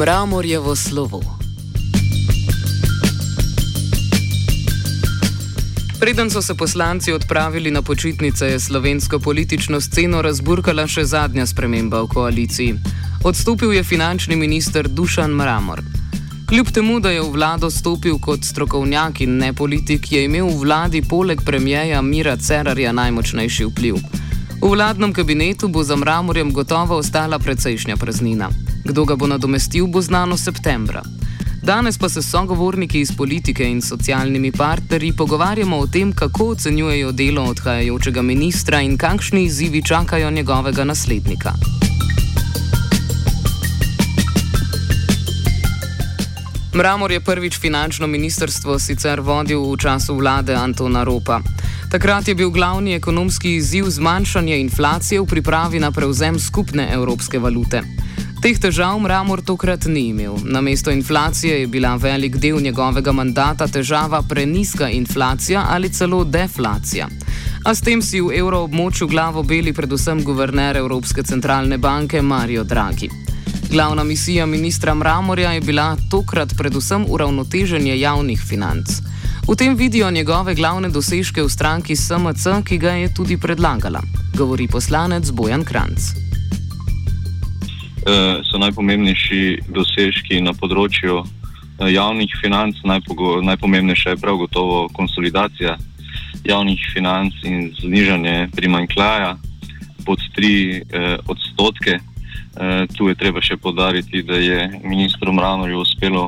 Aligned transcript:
Mramorjevo 0.00 0.76
slovo. 0.76 1.20
Preden 6.00 6.30
so 6.30 6.42
se 6.42 6.54
poslanci 6.54 7.12
odpravili 7.12 7.70
na 7.70 7.82
počitnice, 7.82 8.46
je 8.46 8.60
slovensko 8.60 9.18
politično 9.18 9.80
sceno 9.80 10.22
razburkala 10.22 10.86
še 10.86 11.04
zadnja 11.04 11.44
sprememba 11.46 12.00
v 12.02 12.08
koaliciji. 12.14 12.74
Odstopil 13.24 13.72
je 13.72 13.82
finančni 13.84 14.36
minister 14.36 14.88
Dušan 14.88 15.36
Mramor. 15.36 15.82
Kljub 16.48 16.72
temu, 16.72 17.00
da 17.00 17.10
je 17.10 17.20
v 17.20 17.28
vlado 17.36 17.70
stopil 17.70 18.16
kot 18.18 18.44
strokovnjak 18.44 19.20
in 19.20 19.36
ne 19.36 19.52
politik, 19.52 20.12
je 20.12 20.24
imel 20.24 20.48
v 20.48 20.62
vladi 20.64 21.02
poleg 21.02 21.44
premijeja 21.44 22.00
Mira 22.02 22.36
Cerarja 22.36 22.92
najmočnejši 22.92 23.68
vpliv. 23.68 24.00
V 24.62 24.72
vladnem 24.72 25.12
kabinetu 25.12 25.68
bo 25.68 25.84
za 25.84 25.96
Mramorjem 25.96 26.52
gotovo 26.52 26.96
ostala 26.96 27.38
precejšnja 27.38 27.96
praznina. 27.96 28.48
Kdo 28.90 29.04
ga 29.04 29.14
bo 29.14 29.26
nadomestil, 29.26 29.86
bo 29.86 30.02
znano 30.02 30.36
septembra. 30.36 31.02
Danes 31.62 31.98
pa 31.98 32.08
se 32.08 32.22
sogovorniki 32.22 33.00
iz 33.00 33.12
politike 33.16 33.64
in 33.64 33.82
socialnimi 33.82 34.52
partnerji 34.52 35.12
pogovarjamo 35.12 35.78
o 35.78 35.86
tem, 35.86 36.12
kako 36.12 36.44
ocenjujejo 36.44 37.12
delo 37.12 37.42
odhajajočega 37.42 38.22
ministra 38.22 38.80
in 38.80 38.96
kakšni 38.98 39.44
izzivi 39.44 39.82
čakajo 39.82 40.30
njegovega 40.30 40.84
naslednika. 40.84 41.52
Mramor 46.74 47.12
je 47.12 47.20
prvič 47.20 47.60
finančno 47.60 48.06
ministrstvo 48.06 48.78
sicer 48.78 49.20
vodil 49.20 49.62
v 49.72 49.76
času 49.76 50.14
vlade 50.14 50.54
Antona 50.54 51.04
Ropa. 51.04 51.40
Takrat 51.90 52.28
je 52.28 52.34
bil 52.34 52.50
glavni 52.50 52.94
ekonomski 52.94 53.54
izziv 53.56 53.84
zmanjšanje 53.90 54.58
inflacije 54.58 55.20
v 55.20 55.26
pripravi 55.26 55.78
na 55.80 55.92
prevzem 55.92 56.38
skupne 56.38 56.88
evropske 56.92 57.38
valute. 57.38 57.82
Teh 58.40 58.56
težav 58.56 58.96
Mramor 58.96 59.42
tokrat 59.44 59.84
ni 59.84 60.06
imel. 60.08 60.38
Namesto 60.44 60.90
inflacije 60.90 61.60
je 61.60 61.66
bila 61.66 61.96
velik 61.96 62.36
del 62.36 62.60
njegovega 62.60 63.12
mandata 63.12 63.66
težava 63.66 64.22
preniska 64.22 64.88
inflacija 64.88 65.66
ali 65.68 65.88
celo 65.92 66.24
deflacija. 66.24 67.08
A 67.64 67.74
s 67.74 67.80
tem 67.80 68.02
si 68.02 68.20
v 68.20 68.32
evroobmočju 68.38 69.08
glavo 69.08 69.42
beli 69.42 69.72
predvsem 69.72 70.24
guverner 70.24 70.76
Evropske 70.76 71.22
centralne 71.22 71.78
banke 71.78 72.22
Mario 72.22 72.64
Draghi. 72.64 73.10
Glavna 73.70 74.04
misija 74.04 74.46
ministra 74.46 74.94
Mramorja 74.94 75.52
je 75.52 75.60
bila 75.60 75.96
tokrat 76.10 76.56
predvsem 76.56 77.04
uravnoteženje 77.08 77.98
javnih 78.00 78.40
financ. 78.48 78.88
V 79.48 79.56
tem 79.56 79.76
vidijo 79.76 80.10
njegove 80.10 80.54
glavne 80.54 80.88
dosežke 80.88 81.42
v 81.42 81.48
stranki 81.48 81.96
SMC, 81.96 82.64
ki 82.64 82.78
ga 82.78 82.90
je 82.90 83.14
tudi 83.14 83.36
predlagala, 83.36 84.00
govori 84.36 84.68
poslanec 84.68 85.30
Bojan 85.30 85.64
Kranc. 85.64 86.29
Eh, 88.10 88.42
so 88.42 88.58
najpomembnejši 88.58 89.70
dosežki 89.70 90.40
na 90.42 90.50
področju 90.56 91.20
eh, 91.22 91.90
javnih 91.94 92.32
financ. 92.42 92.80
Najpomembnejša 92.82 94.14
je 94.14 94.18
prav 94.18 94.40
gotovo 94.40 94.88
konsolidacija 94.96 95.76
javnih 96.42 96.80
financ 96.90 97.36
in 97.46 97.68
znižanje 97.78 98.48
primankljaja 98.56 99.36
pod 100.06 100.24
3 100.38 100.50
eh, 100.50 101.18
odstotke. 101.28 102.00
Tu 102.96 103.06
je 103.06 103.14
treba 103.14 103.38
še 103.40 103.54
podariti, 103.62 104.24
da 104.26 104.34
je 104.34 104.64
ministru 104.82 105.32
Mranorju 105.32 105.84
uspelo 105.84 106.24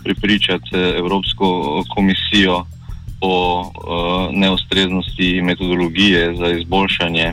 pripričati 0.00 0.72
Evropsko 0.72 1.84
komisijo 1.92 2.62
o 3.20 3.34
neustreznosti 4.32 5.28
metodologije 5.44 6.32
za 6.40 6.48
izboljšanje 6.56 7.26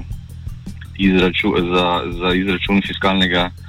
izraču, 0.99 1.53
za, 1.71 1.87
za 2.19 2.33
izračun 2.35 2.83
fiskalnega 2.83 3.47
Eh, 3.47 3.66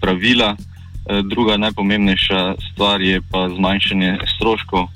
pravila. 0.00 0.56
Eh, 1.02 1.22
druga 1.22 1.56
najpomembnejša 1.56 2.54
stvar 2.72 3.02
je 3.02 3.20
pa 3.30 3.48
zmanjšanje 3.48 4.18
stroškov 4.36 4.86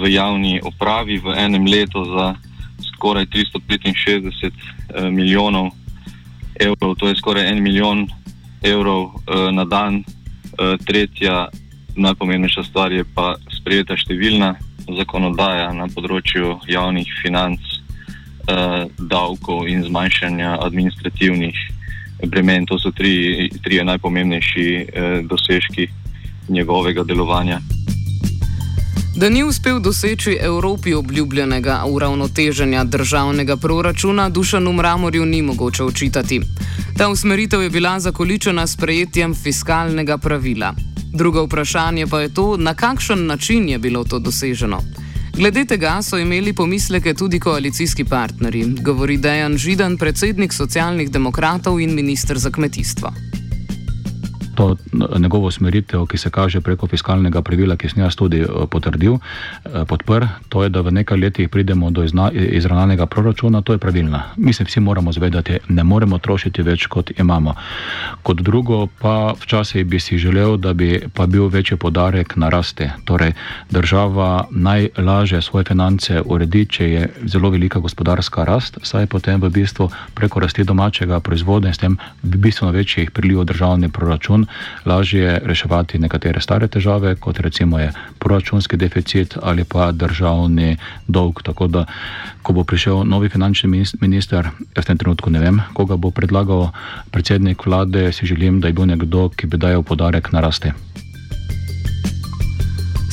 v 0.00 0.08
javni 0.08 0.60
upravi 0.64 1.20
v 1.20 1.36
enem 1.36 1.68
letu 1.68 2.00
za 2.04 2.34
skoraj 2.80 3.26
365 3.28 4.48
eh, 4.48 5.10
milijonov 5.10 5.68
evrov, 6.60 6.96
to 6.96 7.08
je 7.08 7.16
skoraj 7.16 7.44
en 7.48 7.62
milijon 7.62 8.08
evrov 8.62 9.16
na 9.52 9.64
dan. 9.64 10.04
Tretja 10.84 11.48
najpomembnejša 11.96 12.64
stvar 12.68 12.92
je 12.92 13.04
pa 13.14 13.32
sprejeta 13.48 13.96
številna 13.96 14.52
zakonodaja 14.84 15.72
na 15.72 15.88
področju 15.88 16.58
javnih 16.68 17.08
financ, 17.22 17.64
davkov 19.00 19.64
in 19.72 19.80
zmanjšanja 19.88 20.58
administrativnih 20.60 21.56
bremen. 22.26 22.66
To 22.66 22.78
so 22.78 22.90
tri, 22.90 23.50
tri 23.62 23.84
najpomembnejši 23.84 24.66
eh, 24.76 25.22
dosežki 25.22 25.88
njegovega 26.48 27.04
delovanja. 27.04 27.60
Da 29.16 29.28
ni 29.28 29.44
uspel 29.44 29.80
doseči 29.80 30.38
Evropi 30.40 30.94
obljubljenega 30.94 31.84
uravnoteženja 31.86 32.84
državnega 32.84 33.56
proračuna, 33.56 34.28
Dušanu 34.28 34.72
Mramorju 34.72 35.26
ni 35.26 35.42
mogoče 35.42 35.84
očitati. 35.84 36.40
Ta 36.98 37.08
usmeritev 37.08 37.62
je 37.62 37.70
bila 37.70 38.00
zakoličena 38.00 38.66
s 38.66 38.76
prejetjem 38.76 39.34
fiskalnega 39.34 40.18
pravila. 40.18 40.74
Drugo 41.12 41.44
vprašanje 41.44 42.06
pa 42.06 42.20
je 42.20 42.34
to, 42.34 42.56
na 42.56 42.74
kakšen 42.74 43.26
način 43.26 43.68
je 43.68 43.78
bilo 43.78 44.04
to 44.04 44.18
doseženo. 44.18 44.80
Glede 45.40 45.62
tega 45.64 46.02
so 46.02 46.18
imeli 46.20 46.52
pomisleke 46.52 47.14
tudi 47.14 47.38
koalicijski 47.40 48.04
partnerji, 48.04 48.64
govori 48.84 49.16
Dejan 49.16 49.56
Židan, 49.58 49.96
predsednik 49.96 50.52
socialnih 50.52 51.10
demokratov 51.10 51.80
in 51.80 51.94
ministr 51.94 52.38
za 52.38 52.50
kmetijstvo 52.50 53.29
to 54.60 54.76
njegovo 55.18 55.46
usmeritev, 55.46 56.06
ki 56.06 56.18
se 56.18 56.30
kaže 56.30 56.60
preko 56.60 56.86
fiskalnega 56.86 57.42
pravila, 57.42 57.76
ki 57.76 57.88
sem 57.88 58.02
jaz 58.02 58.16
tudi 58.16 58.42
eh, 58.42 58.48
potrdil, 58.70 59.16
eh, 59.16 59.84
podprl, 59.88 60.26
to 60.48 60.62
je, 60.62 60.68
da 60.68 60.82
v 60.84 60.92
nekaj 60.92 61.18
letih 61.18 61.48
pridemo 61.48 61.90
do 61.90 62.04
izravnanega 62.04 63.06
proračuna, 63.06 63.62
to 63.62 63.72
je 63.72 63.78
pravilno. 63.78 64.20
Mi 64.36 64.52
se 64.52 64.64
vsi 64.64 64.80
moramo 64.80 65.12
zavedati, 65.12 65.58
ne 65.68 65.84
moremo 65.84 66.18
trošiti 66.18 66.62
več, 66.62 66.86
kot 66.86 67.12
imamo. 67.18 67.54
Kot 68.22 68.42
drugo, 68.44 68.86
pa 69.00 69.32
včasih 69.40 69.86
bi 69.86 70.00
si 70.00 70.18
želel, 70.18 70.56
da 70.56 70.72
bi 70.72 71.00
pa 71.14 71.26
bil 71.26 71.48
večji 71.48 71.76
podarek 71.76 72.36
na 72.36 72.48
rasti. 72.48 72.90
Torej, 73.04 73.32
država 73.70 74.46
najlažje 74.50 75.42
svoje 75.42 75.64
finance 75.64 76.20
uredi, 76.24 76.66
če 76.66 76.90
je 76.90 77.08
zelo 77.24 77.50
velika 77.50 77.78
gospodarska 77.78 78.44
rast, 78.44 78.78
saj 78.82 79.06
potem 79.06 79.40
v 79.40 79.48
bistvu 79.50 79.88
preko 80.14 80.40
rasti 80.40 80.64
domačega 80.64 81.20
proizvoda 81.20 81.68
in 81.68 81.74
s 81.74 81.78
tem 81.78 81.96
bistveno 82.22 82.72
večjih 82.72 83.10
prilivov 83.10 83.44
državni 83.44 83.88
proračun 83.88 84.49
lažje 84.86 85.40
reševati 85.44 85.98
nekatere 85.98 86.40
stare 86.40 86.68
težave, 86.68 87.14
kot 87.16 87.40
recimo 87.40 87.78
je 87.78 87.92
proračunski 88.18 88.76
deficit 88.76 89.36
ali 89.42 89.64
pa 89.64 89.92
državni 89.92 90.76
dolg. 91.08 91.42
Tako 91.42 91.66
da, 91.66 91.84
ko 92.42 92.52
bo 92.52 92.64
prišel 92.64 93.04
novi 93.04 93.28
finančni 93.28 93.70
minister, 94.00 94.50
jaz 94.76 94.84
v 94.84 94.86
tem 94.86 94.98
trenutku 94.98 95.30
ne 95.30 95.40
vem, 95.40 95.62
koga 95.74 95.96
bo 95.96 96.10
predlagal 96.10 96.70
predsednik 97.10 97.66
vlade, 97.66 98.12
si 98.12 98.26
želim, 98.26 98.60
da 98.60 98.68
je 98.68 98.76
bil 98.76 98.86
nekdo, 98.86 99.28
ki 99.28 99.46
bi 99.46 99.56
dajal 99.60 99.82
podarek 99.82 100.32
na 100.32 100.40
rasti. 100.40 100.72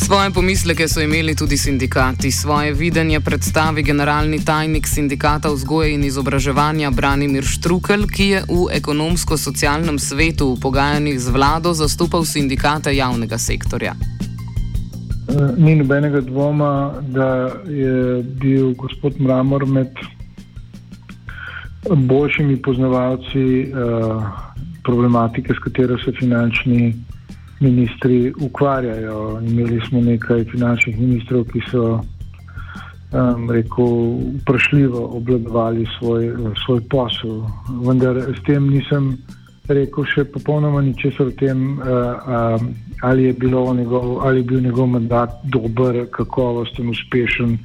Svoje 0.08 0.32
pomisleke 0.32 0.88
so 0.88 1.02
imeli 1.02 1.36
tudi 1.36 1.58
sindikati. 1.58 2.32
Svoje 2.32 2.74
videnje 2.74 3.20
predstavi 3.20 3.84
generalni 3.84 4.46
tajnik 4.46 4.88
sindikata 4.88 5.50
vzgoje 5.50 5.94
in 5.94 6.04
izobraževanja 6.04 6.92
Branimir 6.92 7.44
Štrukel, 7.44 8.06
ki 8.08 8.24
je 8.24 8.40
v 8.48 8.68
ekonomsko-socialnem 8.72 10.00
svetu 10.00 10.54
v 10.54 10.62
pogajanjih 10.64 11.20
z 11.20 11.28
vlado 11.30 11.74
zastopal 11.74 12.24
sindikate 12.24 12.96
javnega 12.96 13.38
sektorja. 13.38 13.96
Eh, 15.28 15.52
ni 15.58 15.76
nobenega 15.76 16.22
dvoma, 16.22 17.04
da 17.12 17.52
je 17.68 18.24
bil 18.24 18.72
gospod 18.80 19.20
Mramor 19.20 19.66
med 19.66 19.92
boljšimi 21.84 22.62
poznavalci 22.62 23.44
uh, 23.68 24.24
problematike, 24.84 25.54
s 25.54 25.60
katero 25.60 25.98
se 26.00 26.12
finančni 26.20 26.96
ministri 27.60 28.34
ukvarjajo. 28.42 29.40
Imeli 29.42 29.82
smo 29.90 30.02
nekaj 30.02 30.44
finančnih 30.52 31.00
ministrov, 31.00 31.46
ki 31.52 31.62
so 31.72 31.84
um, 33.12 33.50
rekel, 33.52 34.20
vprašljivo 34.42 35.06
obladovali 35.18 35.88
svoj, 36.00 36.32
svoj 36.66 36.82
posel. 36.90 37.42
Vendar 37.88 38.18
s 38.18 38.44
tem 38.46 38.70
nisem 38.70 39.18
rekel 39.68 40.06
še 40.08 40.24
popolnoma 40.32 40.82
ničesar 40.82 41.28
o 41.28 41.36
tem, 41.36 41.80
uh, 41.80 42.60
um, 42.62 42.70
ali, 43.02 43.24
je 43.24 43.36
njegov, 43.76 44.20
ali 44.28 44.40
je 44.40 44.44
bil 44.44 44.62
njegov 44.62 44.88
mandat 44.88 45.42
dober, 45.44 46.06
kakovosten, 46.12 46.90
uspešen. 46.90 47.58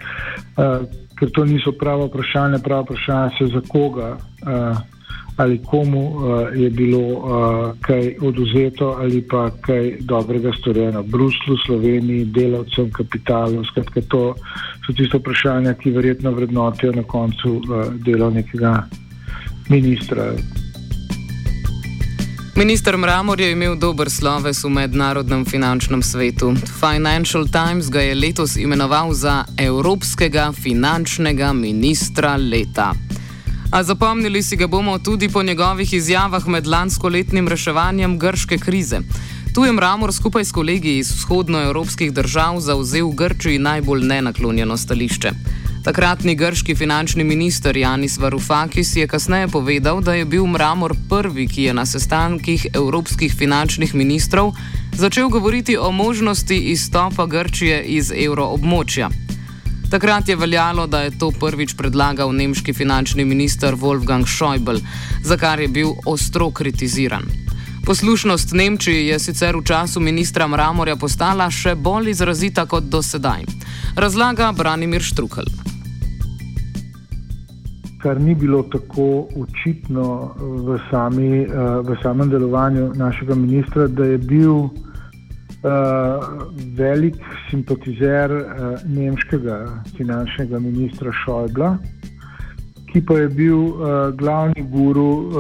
Uh, 0.57 0.83
ker 1.19 1.31
to 1.31 1.45
niso 1.45 1.73
prava 1.73 2.09
vprašanja, 2.09 2.59
prava 2.59 2.83
vprašanja 2.83 3.31
se 3.39 3.47
za 3.55 3.61
koga 3.69 4.17
uh, 4.17 4.79
ali 5.37 5.63
komu 5.65 6.01
uh, 6.09 6.23
je 6.55 6.71
bilo 6.71 6.99
uh, 6.99 7.79
kaj 7.81 8.15
oduzeto 8.21 8.97
ali 9.01 9.23
pa 9.23 9.51
kaj 9.61 9.97
dobrega 10.01 10.53
storjeno. 10.61 11.03
Bruslu, 11.03 11.57
Sloveniji, 11.67 12.25
delavcem, 12.25 12.91
kapitalu, 12.91 13.65
skratka, 13.65 14.01
to 14.09 14.35
so 14.87 14.93
tiste 14.97 15.19
vprašanja, 15.19 15.75
ki 15.75 15.91
verjetno 15.91 16.31
vrednotijo 16.31 16.93
na 16.93 17.03
koncu 17.03 17.55
uh, 17.57 17.95
delo 18.05 18.31
nekega 18.31 18.83
ministra. 19.69 20.33
Ministr 22.57 22.97
Mramor 22.97 23.41
je 23.41 23.53
imel 23.53 23.77
dober 23.77 24.11
sloves 24.11 24.65
v 24.65 24.69
mednarodnem 24.69 25.45
finančnem 25.45 26.03
svetu. 26.03 26.53
Financial 26.81 27.49
Times 27.49 27.89
ga 27.91 28.01
je 28.01 28.15
letos 28.15 28.57
imenoval 28.57 29.15
za 29.15 29.45
Evropskega 29.57 30.53
finančnega 30.53 31.53
ministra 31.53 32.37
leta. 32.37 32.93
A 33.73 33.83
zapomnili 33.83 34.43
si 34.43 34.57
ga 34.57 34.67
bomo 34.67 34.99
tudi 34.99 35.29
po 35.29 35.43
njegovih 35.43 35.93
izjavah 35.93 36.49
med 36.49 36.67
lanskoletnim 36.67 37.49
reševanjem 37.49 38.19
grške 38.19 38.59
krize. 38.59 39.01
Tu 39.55 39.65
je 39.65 39.73
Mramor 39.73 40.13
skupaj 40.13 40.45
s 40.45 40.53
kolegi 40.53 40.99
iz 40.99 41.11
vzhodnoevropskih 41.11 42.13
držav 42.13 42.61
zauzel 42.61 43.09
Grčiji 43.11 43.59
najbolj 43.59 44.05
nenaklonjeno 44.05 44.77
stališče. 44.77 45.31
Takratni 45.85 46.35
grški 46.35 46.75
finančni 46.75 47.25
minister 47.25 47.77
Janis 47.77 48.19
Varoufakis 48.19 48.97
je 48.97 49.09
kasneje 49.09 49.49
povedal, 49.49 50.01
da 50.01 50.15
je 50.15 50.25
bil 50.25 50.47
Mramor 50.47 50.95
prvi, 51.09 51.49
ki 51.49 51.63
je 51.63 51.75
na 51.75 51.87
sestankih 51.87 52.67
evropskih 52.75 53.35
finančnih 53.39 53.95
ministrov 53.95 54.53
začel 54.93 55.29
govoriti 55.29 55.77
o 55.77 55.91
možnosti 55.91 56.57
izstopa 56.57 57.27
Grčije 57.27 57.83
iz 57.83 58.13
evroobmočja. 58.13 59.09
Takrat 59.93 60.29
je 60.29 60.37
veljalo, 60.37 60.87
da 60.87 61.01
je 61.01 61.11
to 61.19 61.29
prvič 61.41 61.75
predlagal 61.77 62.31
nemški 62.33 62.73
finančni 62.73 63.25
minister 63.25 63.75
Wolfgang 63.77 64.25
Schäuble, 64.25 64.81
za 65.25 65.37
kar 65.37 65.61
je 65.61 65.69
bil 65.69 65.91
ostro 66.07 66.51
kritiziran. 66.51 67.23
Poslušnost 67.87 68.53
Nemčiji 68.53 69.07
je 69.07 69.19
sicer 69.19 69.57
v 69.57 69.65
času 69.65 70.01
ministra 70.01 70.47
Mramorja 70.49 70.97
postala 70.97 71.51
še 71.51 71.75
bolj 71.75 72.09
izrazita 72.11 72.65
kot 72.67 72.89
do 72.89 73.03
sedaj. 73.03 73.45
Razlaga 73.97 74.53
Branimir 74.57 75.05
Štrukel 75.05 75.53
kar 78.03 78.21
ni 78.21 78.35
bilo 78.35 78.63
tako 78.63 79.29
očitno 79.39 80.35
v, 80.41 80.79
sami, 80.91 81.45
uh, 81.47 81.85
v 81.87 81.97
samem 82.03 82.31
delovanju 82.31 82.95
našega 82.95 83.35
ministra, 83.35 83.87
da 83.87 84.05
je 84.05 84.19
bil 84.19 84.73
velik 86.77 87.17
simpatizer 87.51 88.33
uh, 88.33 88.81
nemškega 88.87 89.59
finančnega 89.97 90.59
ministra 90.59 91.13
Šojbla, 91.25 91.77
ki 92.93 93.03
pa 93.07 93.19
je 93.19 93.29
bil 93.29 93.59
uh, 93.59 94.11
glavni 94.19 94.65
guru 94.73 95.13
uh, 95.13 95.37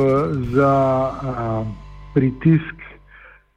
za 0.54 0.74
uh, 1.10 1.66
pritisk 2.14 2.76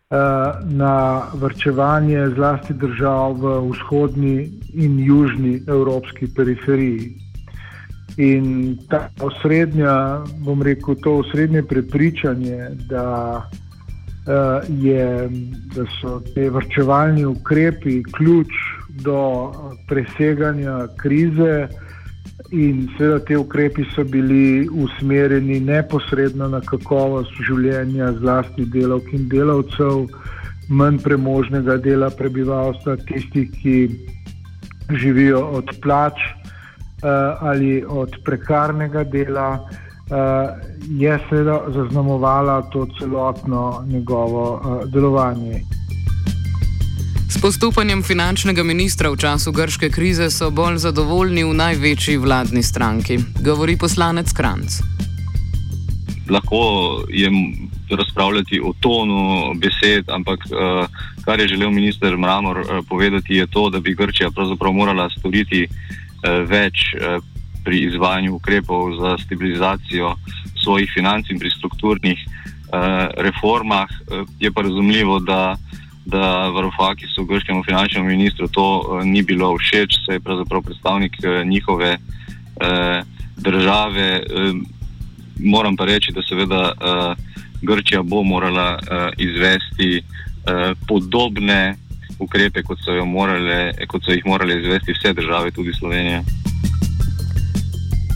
uh, 0.09 0.17
na 0.65 1.21
vrčevanje 1.33 2.29
zlasti 2.35 2.73
držav 2.73 3.37
v 3.39 3.59
vzhodni 3.69 4.49
in 4.73 4.99
južni 4.99 5.61
evropski 5.67 6.27
periferiji. 6.35 7.13
In 8.17 8.77
ta 8.89 9.09
osrednja, 9.19 10.23
bom 10.39 10.61
rekel, 10.63 10.95
to 11.03 11.17
osrednje 11.19 11.63
prepričanje, 11.63 12.69
da, 12.89 13.43
je, 14.67 15.29
da 15.75 15.83
so 15.99 16.19
te 16.33 16.49
vrčevalni 16.49 17.25
ukrepi 17.25 18.03
ključ 18.17 18.53
do 19.03 19.51
preseganja 19.87 20.87
krize, 20.97 21.67
in 22.51 22.87
seveda 22.97 23.19
te 23.25 23.37
ukrepi 23.37 23.85
so 23.95 24.03
bili 24.03 24.67
usmerjeni 24.69 25.59
neposredno 25.59 26.47
na 26.47 26.61
kakovost 26.61 27.33
življenja, 27.47 28.11
zlasti 28.19 28.65
delavk 28.73 29.13
in 29.13 29.27
delavcev, 29.29 30.05
manj 30.69 31.01
premožnega 31.03 31.77
dela 31.81 32.09
prebivalstva, 32.09 32.97
tistih, 33.09 33.49
ki 33.61 33.77
živijo 35.01 35.41
od 35.59 35.73
plač. 35.81 36.21
Eh, 37.05 37.07
ali 37.39 37.83
od 37.85 38.15
prekarnega 38.25 39.03
dela, 39.03 39.59
eh, 39.59 39.84
je 40.87 41.19
seveda 41.29 41.61
zaznamovala 41.67 42.61
to 42.61 42.87
celotno 42.99 43.83
njegovo 43.87 44.61
eh, 44.61 44.89
delovanje. 44.89 45.61
S 47.29 47.41
postopanjem 47.41 48.03
finančnega 48.03 48.63
ministra 48.63 49.09
v 49.09 49.17
času 49.17 49.51
grške 49.51 49.89
krize 49.89 50.29
so 50.31 50.49
bolj 50.51 50.77
zadovoljni 50.77 51.43
v 51.43 51.53
največji 51.53 52.17
vladni 52.17 52.63
stranki, 52.63 53.17
govori 53.41 53.77
poslanec 53.77 54.33
Kranc. 54.33 54.79
Lahko 56.29 56.57
je 57.09 57.29
razpravljati 57.89 58.61
o 58.65 58.73
tonu 58.79 59.53
besed, 59.55 60.09
ampak 60.09 60.39
kar 61.25 61.39
je 61.39 61.47
želel 61.47 61.69
minister 61.69 62.17
Mramor 62.17 62.65
povedati, 62.89 63.33
je 63.33 63.47
to, 63.47 63.69
da 63.69 63.79
bi 63.79 63.93
Grčija 63.95 64.31
pravzaprav 64.31 64.73
morala 64.73 65.09
storiti 65.09 65.67
Eh, 66.25 66.41
več 66.49 66.89
eh, 66.95 67.19
pri 67.65 67.79
izvajanju 67.89 68.35
ukrepov 68.35 68.93
za 68.99 69.17
stabilizacijo 69.25 70.15
svojih 70.63 70.91
financ 70.93 71.29
in 71.29 71.39
pri 71.39 71.49
strukturnih 71.49 72.19
eh, 72.19 73.07
reformah. 73.17 73.89
Je 74.39 74.51
pa 74.51 74.61
razumljivo, 74.61 75.19
da, 75.19 75.55
da 76.05 76.47
Varofaki 76.49 77.05
so 77.15 77.23
grškemu 77.23 77.63
finančnemu 77.63 78.07
ministru 78.07 78.47
to 78.47 78.99
ni 79.03 79.23
bilo 79.23 79.57
všeč, 79.57 79.97
se 80.05 80.13
je 80.13 80.19
pravzaprav 80.19 80.61
predstavnik 80.61 81.13
njihove 81.45 81.97
države. 83.37 84.23
Moram 85.39 85.75
pa 85.75 85.85
reči, 85.85 86.11
da 86.15 86.21
seveda 86.21 86.73
Grčija 87.61 88.03
bo 88.03 88.23
morala 88.23 88.79
izvesti 89.17 90.01
podobne 90.87 91.75
ukrepe, 92.19 92.63
kot 92.63 92.79
so, 92.83 92.95
morale, 93.05 93.73
kot 93.87 94.05
so 94.05 94.15
jih 94.15 94.25
morale 94.25 94.59
izvesti 94.59 94.93
vse 94.95 95.13
države, 95.13 95.51
tudi 95.51 95.73
Slovenija. 95.73 96.23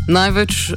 Največ 0.09 0.71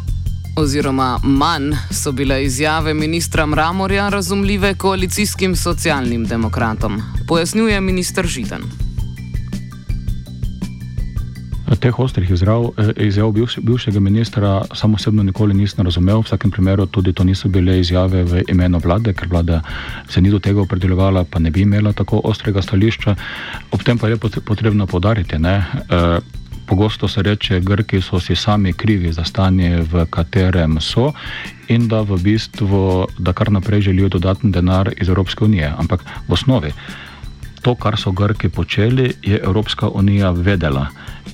oziroma 0.57 1.19
manj 1.23 1.73
so 1.91 2.13
bile 2.13 2.45
izjave 2.45 2.95
ministra 2.95 3.47
Mramorja 3.47 4.09
razumljive 4.09 4.75
koalicijskim 4.75 5.57
socialnim 5.57 6.25
demokratom, 6.25 7.03
pojasnjuje 7.29 7.81
ministr 7.81 8.27
Židen. 8.27 8.63
Teh 11.81 11.99
ostrih 11.99 12.31
eh, 12.31 13.07
izjav 13.07 13.33
bivšega 13.63 14.01
ministra 14.01 14.63
samo 14.75 14.95
osebno 14.95 15.23
nikoli 15.23 15.55
nisem 15.55 15.85
razumel. 15.85 16.21
V 16.21 16.25
vsakem 16.25 16.51
primeru 16.51 16.87
tudi 16.87 17.13
to 17.13 17.25
niso 17.25 17.49
bile 17.49 17.81
izjave 17.81 18.25
v 18.25 18.45
imenu 18.49 18.79
vlade, 18.85 19.15
ker 19.15 19.29
vlada 19.29 19.63
se 20.09 20.21
ni 20.21 20.31
do 20.31 20.39
tega 20.39 20.61
opredeljevala, 20.61 21.25
pa 21.25 21.39
ne 21.39 21.51
bi 21.51 21.61
imela 21.61 21.93
tako 21.93 22.21
ostrega 22.25 22.63
stališča. 22.63 23.17
Ob 23.71 23.83
tem 23.83 23.99
pa 23.99 24.09
je 24.09 24.17
potrebno 24.45 24.87
podariti. 24.87 25.39
Ne, 25.39 25.57
eh, 25.89 26.42
Pogosto 26.67 27.09
se 27.09 27.23
reče, 27.23 27.61
Grki 27.61 28.01
so 28.01 28.21
si 28.21 28.37
sami 28.37 28.73
krivi 28.73 29.13
za 29.13 29.25
stanje, 29.25 29.83
v 29.83 30.07
katerem 30.11 30.81
so, 30.81 31.13
in 31.69 31.89
da 31.89 32.01
v 32.01 32.19
bistvu, 32.23 33.07
da 33.19 33.33
kar 33.33 33.53
naprej 33.53 33.81
želijo 33.81 34.09
dodatni 34.09 34.53
denar 34.53 34.93
iz 34.97 35.09
Evropske 35.09 35.45
unije. 35.45 35.75
Ampak 35.79 36.05
v 36.29 36.33
osnovi 36.33 36.73
to, 37.63 37.75
kar 37.75 37.97
so 37.97 38.13
Grki 38.13 38.49
počeli, 38.49 39.15
je 39.23 39.39
Evropska 39.39 39.89
unija 39.89 40.31
vedela. 40.31 40.87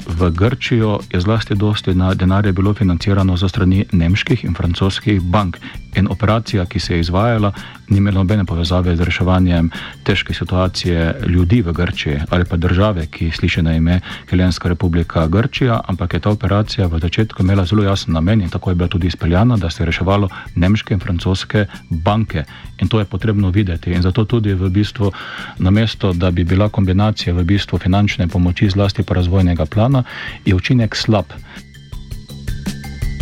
V 0.09 0.31
Grčijo 0.31 0.99
je 1.13 1.21
zlasti 1.21 1.55
dosti 1.55 1.93
denarja 2.15 2.53
bilo 2.53 2.75
financirano 2.75 3.37
za 3.37 3.49
strani 3.49 3.85
nemških 3.93 4.45
in 4.45 4.55
francoskih 4.55 5.21
bank 5.21 5.57
In 5.99 6.07
operacija, 6.11 6.67
ki 6.67 6.81
se 6.81 6.95
je 6.95 7.01
izvajala, 7.01 7.53
ni 7.89 7.99
imela 7.99 8.21
nobene 8.21 8.45
povezave 8.45 8.97
z 8.97 9.05
reševanjem 9.05 9.71
težke 10.05 10.35
situacije 10.35 11.15
ljudi 11.27 11.63
v 11.63 11.73
Grčiji 11.73 12.21
ali 12.31 12.45
pa 12.45 12.57
države, 12.57 13.07
ki 13.07 13.31
sliši 13.31 13.63
na 13.63 13.75
ime 13.75 14.01
Helenska 14.31 14.69
republika 14.69 15.27
Grčija, 15.27 15.81
ampak 15.89 16.15
je 16.15 16.21
ta 16.21 16.31
operacija 16.31 16.87
v 16.87 16.99
začetku 16.99 17.43
imela 17.43 17.65
zelo 17.65 17.83
jasen 17.83 18.15
namen 18.15 18.43
in 18.43 18.51
tako 18.51 18.71
je 18.71 18.75
bila 18.75 18.89
tudi 18.89 19.07
izpeljana, 19.07 19.57
da 19.57 19.71
se 19.71 19.83
je 19.83 19.87
reševalo 19.87 20.29
nemške 20.55 20.95
in 20.95 21.01
francoske 21.01 21.67
banke. 21.91 22.45
In 22.79 22.89
to 22.89 22.99
je 22.99 23.05
potrebno 23.05 23.51
videti. 23.51 23.91
In 23.91 24.03
zato 24.03 24.25
tudi 24.25 24.55
v 24.55 24.69
bistvu 24.71 25.13
na 25.59 25.71
mesto, 25.71 26.13
da 26.13 26.31
bi 26.31 26.45
bila 26.45 26.69
kombinacija 26.69 27.35
v 27.35 27.45
bistvu 27.45 27.79
finančne 27.79 28.29
pomoči 28.29 28.71
zlasti 28.71 29.03
pa 29.03 29.15
razvojnega 29.15 29.67
plana, 29.79 30.03
je 30.45 30.55
učinek 30.55 30.97
slab. 30.97 31.31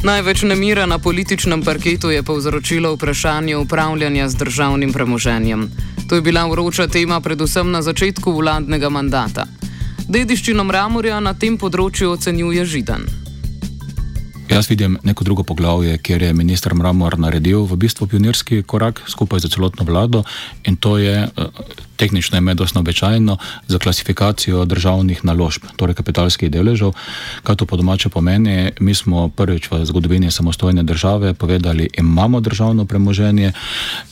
Največ 0.07 0.43
nemira 0.43 0.87
na 0.87 0.99
političnem 0.99 1.63
parketu 1.63 2.11
je 2.11 2.23
povzročilo 2.23 2.95
vprašanje 2.95 3.57
upravljanja 3.57 4.29
z 4.29 4.37
državnim 4.37 4.93
premoženjem. 4.93 5.69
To 6.09 6.15
je 6.15 6.23
bila 6.23 6.47
vroča 6.47 6.87
tema 6.87 7.21
predvsem 7.21 7.71
na 7.71 7.83
začetku 7.83 8.33
vladnega 8.33 8.89
mandata. 8.89 9.47
Dediščino 10.09 10.65
Mramorja 10.65 11.21
na 11.21 11.35
tem 11.35 11.59
področju 11.59 12.13
ocenjuje 12.15 12.65
Židan. 12.65 13.09
Jaz 14.47 14.71
vidim 14.71 14.95
neko 15.03 15.25
drugo 15.25 15.43
poglavje, 15.43 15.99
kjer 15.99 16.23
je 16.23 16.35
ministr 16.35 16.75
Mramor 16.75 17.19
naredil 17.19 17.67
v 17.67 17.77
bistvu 17.77 18.07
pionirski 18.07 18.63
korak 18.63 19.03
skupaj 19.11 19.43
z 19.43 19.51
celotno 19.51 19.85
vlado 19.85 20.23
in 20.65 20.77
to 20.77 20.99
je 21.03 21.27
tehnično 21.97 22.39
ime 22.39 22.55
dosti 22.55 22.79
običajno, 22.79 23.37
za 23.69 23.79
klasifikacijo 23.79 24.65
državnih 24.65 25.25
naložb, 25.25 25.63
torej 25.77 25.95
kapitalskih 25.95 26.51
deležev. 26.51 26.93
Kaj 27.43 27.57
to 27.57 27.67
po 27.67 27.77
domače 27.77 28.09
pomeni? 28.09 28.73
Mi 28.81 28.95
smo 28.95 29.29
prvič 29.29 29.71
v 29.71 29.85
zgodovini 29.85 30.31
samostojne 30.31 30.83
države 30.83 31.35
povedali, 31.35 31.89
imamo 31.99 32.41
državno 32.41 32.85
premoženje, 32.85 33.53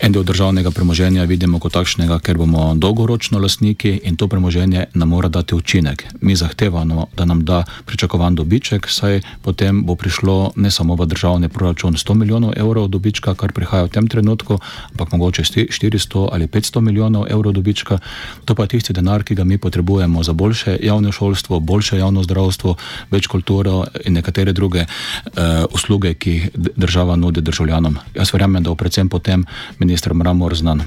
en 0.00 0.12
del 0.12 0.24
državnega 0.24 0.70
premoženja 0.70 1.24
vidimo 1.24 1.58
kot 1.58 1.72
takšnega, 1.72 2.18
ker 2.18 2.38
bomo 2.38 2.74
dolgoročno 2.74 3.38
lastniki 3.38 4.00
in 4.04 4.16
to 4.16 4.28
premoženje 4.28 4.86
nam 4.94 5.08
mora 5.08 5.28
dati 5.28 5.54
učinek. 5.54 6.04
Mi 6.20 6.36
zahtevamo, 6.36 7.06
da 7.16 7.24
nam 7.24 7.44
da 7.44 7.64
pričakovan 7.86 8.34
dobiček, 8.34 8.88
saj 8.88 9.20
potem 9.42 9.84
bo 9.84 9.94
prišlo 9.94 10.52
ne 10.56 10.70
samo 10.70 10.94
v 10.94 11.06
državni 11.06 11.48
proračun 11.48 11.94
100 11.94 12.14
milijonov 12.14 12.52
evrov 12.56 12.88
dobička, 12.88 13.34
kar 13.34 13.52
prihaja 13.52 13.84
v 13.84 13.88
tem 13.88 14.08
trenutku, 14.08 14.58
ampak 14.90 15.12
mogoče 15.12 15.42
400 15.42 16.28
ali 16.32 16.46
500 16.46 16.80
milijonov 16.80 17.26
evrov 17.30 17.52
dobička 17.52 17.73
dobička, 17.74 17.98
to 18.44 18.54
pa 18.54 18.62
je 18.62 18.68
tisti 18.68 18.92
denar, 18.92 19.24
ki 19.24 19.34
ga 19.34 19.44
mi 19.44 19.58
potrebujemo 19.58 20.22
za 20.22 20.32
boljše 20.32 20.78
javno 20.82 21.12
šolstvo, 21.12 21.60
boljše 21.60 21.98
javno 21.98 22.22
zdravstvo, 22.22 22.76
več 23.10 23.26
kulturo 23.26 23.84
in 24.04 24.14
nekatere 24.14 24.52
druge 24.52 24.86
uh, 24.86 25.64
usluge, 25.74 26.14
ki 26.14 26.30
jih 26.30 26.50
država 26.76 27.16
nudi 27.16 27.40
državljanom. 27.40 27.98
Jaz 28.14 28.32
verjamem, 28.32 28.62
da 28.62 28.70
bo 28.70 28.76
predvsem 28.76 29.08
potem 29.08 29.44
ministr 29.78 30.14
Mramor 30.14 30.54
znan. 30.54 30.82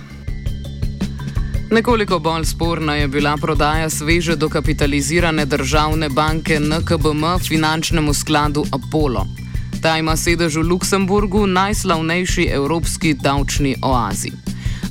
Nekoliko 1.71 2.19
bolj 2.19 2.45
sporna 2.45 2.95
je 2.95 3.07
bila 3.07 3.35
prodaja 3.37 3.89
sveže 3.89 4.35
dokapitalizirane 4.35 5.45
državne 5.45 6.09
banke 6.09 6.59
NKBM 6.59 7.43
finančnemu 7.43 8.13
skladu 8.13 8.63
Apollo. 8.71 9.27
Ta 9.81 9.97
ima 9.97 10.15
sedež 10.15 10.55
v 10.55 10.63
Luksemburgu, 10.63 11.45
najslavnejši 11.47 12.47
evropski 12.55 13.13
davčni 13.13 13.75
oazi. 13.83 14.46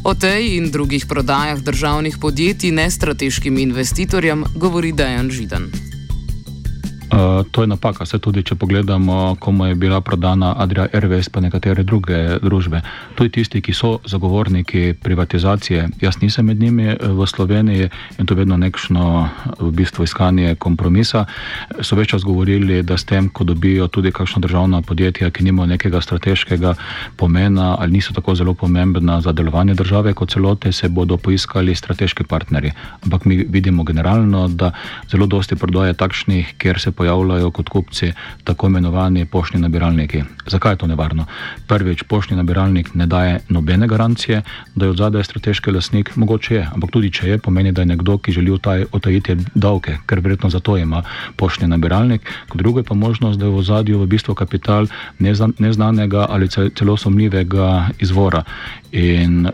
O 0.06 0.14
tej 0.14 0.56
in 0.56 0.70
drugih 0.70 1.06
prodajah 1.06 1.58
državnih 1.58 2.18
podjetij 2.22 2.70
nestrateškim 2.70 3.58
investitorjem 3.58 4.44
govori 4.54 4.92
Dajan 4.92 5.30
Židan. 5.30 5.85
Uh, 7.06 7.46
to 7.50 7.62
je 7.62 7.66
napaka. 7.70 8.02
Se 8.06 8.18
tudi, 8.18 8.42
če 8.42 8.56
pogledamo, 8.58 9.36
komu 9.38 9.66
je 9.70 9.74
bila 9.78 10.00
prodana 10.02 10.54
Adria 10.58 10.88
Airways, 10.90 11.28
pa 11.30 11.38
nekatere 11.40 11.84
druge 11.86 12.38
družbe. 12.42 12.80
Je 13.20 13.28
tisti, 13.30 13.60
ki 13.62 13.72
so 13.74 13.98
zagovorniki 14.06 14.94
privatizacije. 15.02 15.88
Jaz 16.02 16.18
nisem 16.22 16.46
med 16.50 16.58
njimi 16.58 16.88
eh, 16.90 16.98
v 16.98 17.26
Sloveniji 17.26 17.88
in 18.18 18.26
to 18.26 18.34
je 18.34 18.38
vedno 18.42 18.56
nekšno 18.56 19.28
v 19.60 19.70
bistvu 19.70 20.04
iskanje 20.04 20.56
kompromisa. 20.58 21.24
So 21.80 21.94
več 21.94 22.10
čas 22.10 22.26
govorili, 22.26 22.82
da 22.82 22.98
s 22.98 23.06
tem, 23.06 23.28
ko 23.30 23.46
dobijo 23.46 23.86
tudi 23.88 24.10
kakšno 24.10 24.42
državno 24.42 24.82
podjetje, 24.82 25.30
ki 25.30 25.46
nima 25.46 25.66
nekega 25.66 26.00
strateškega 26.02 26.74
pomena 27.16 27.76
ali 27.78 27.98
niso 27.98 28.14
tako 28.14 28.34
zelo 28.34 28.54
pomembna 28.54 29.20
za 29.20 29.32
delovanje 29.32 29.74
države 29.74 30.14
kot 30.14 30.34
celote, 30.34 30.72
se 30.72 30.88
bodo 30.88 31.16
poiskali 31.16 31.74
strateški 31.74 32.24
partnerji. 32.24 32.72
Ampak 33.04 33.24
mi 33.24 33.44
vidimo 33.48 33.84
generalno, 33.84 34.48
da 34.48 34.72
zelo 35.10 35.26
dosti 35.26 35.56
prodaje 35.56 35.94
takšnih, 35.94 36.54
kjer 36.58 36.80
se 36.80 36.95
pojavljajo 36.96 37.50
kot 37.50 37.68
kupci 37.68 38.12
tako 38.44 38.66
imenovani 38.66 39.26
poštni 39.26 39.60
nabiralniki. 39.60 40.22
Zakaj 40.46 40.72
je 40.72 40.76
to 40.76 40.86
nevarno? 40.86 41.26
Prvič, 41.66 42.02
poštni 42.02 42.36
nabiralnik 42.36 42.94
ne 42.94 43.06
daje 43.06 43.40
nobene 43.48 43.86
garancije, 43.86 44.42
da 44.74 44.86
je 44.86 44.90
od 44.90 44.96
zadaj 44.96 45.24
strateški 45.24 45.70
lasnik, 45.70 46.16
mogoče 46.16 46.54
je, 46.54 46.68
ampak 46.72 46.90
tudi 46.90 47.10
če 47.12 47.28
je, 47.28 47.38
pomeni, 47.38 47.72
da 47.72 47.82
je 47.82 47.92
nekdo, 47.92 48.18
ki 48.18 48.32
želi 48.32 48.52
otajiti 48.92 49.36
davke, 49.54 49.98
ker 50.06 50.20
verjetno 50.20 50.50
zato 50.50 50.76
ima 50.76 51.02
poštni 51.36 51.68
nabiralnik. 51.68 52.26
Kot 52.48 52.58
drugo 52.62 52.80
je 52.80 52.88
pa 52.88 52.94
možnost, 52.94 53.38
da 53.38 53.46
je 53.46 53.52
v 53.52 53.62
zadju 53.62 54.00
v 54.00 54.06
bistvu 54.06 54.34
kapital 54.34 54.86
neznanega 55.58 56.26
ali 56.30 56.48
celo 56.48 56.96
sumljivega 56.96 57.88
izvora. 58.00 58.44
In 58.92 59.48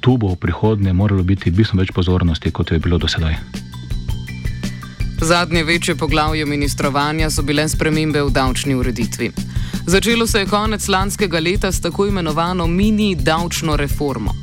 tu 0.00 0.16
bo 0.16 0.34
v 0.34 0.36
prihodnje 0.36 0.92
moralo 0.92 1.22
biti 1.22 1.50
bistveno 1.50 1.80
več 1.82 1.94
pozornosti, 1.96 2.52
kot 2.52 2.72
je 2.72 2.78
bilo 2.78 2.98
do 2.98 3.08
sedaj. 3.08 3.73
Zadnje 5.20 5.64
večje 5.64 5.94
poglavje 5.94 6.46
ministrovanja 6.46 7.30
so 7.30 7.42
bile 7.42 7.68
spremembe 7.68 8.22
v 8.22 8.30
davčni 8.30 8.74
ureditvi. 8.74 9.30
Začelo 9.86 10.26
se 10.26 10.38
je 10.38 10.46
konec 10.46 10.88
lanskega 10.88 11.40
leta 11.40 11.72
s 11.72 11.80
tako 11.80 12.06
imenovano 12.06 12.66
mini 12.66 13.14
davčno 13.14 13.76
reformo. 13.76 14.34